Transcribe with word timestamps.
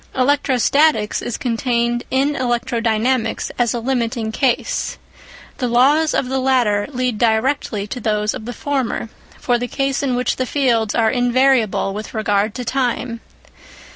Electrostatics 0.15 1.21
is 1.21 1.37
contained 1.37 2.05
in 2.09 2.33
electrodynamics 2.33 3.51
as 3.59 3.71
a 3.75 3.79
limiting 3.79 4.31
case; 4.31 4.97
the 5.59 5.67
laws 5.67 6.15
of 6.15 6.27
the 6.27 6.39
latter 6.39 6.87
lead 6.89 7.19
directly 7.19 7.85
to 7.85 7.99
those 7.99 8.33
of 8.33 8.45
the 8.45 8.51
former 8.51 9.09
for 9.39 9.59
the 9.59 9.67
case 9.67 10.01
in 10.01 10.15
which 10.15 10.37
the 10.37 10.47
fields 10.47 10.95
are 10.95 11.11
invariable 11.11 11.93
with 11.93 12.15
regard 12.15 12.55
to 12.55 12.65
time. 12.65 13.19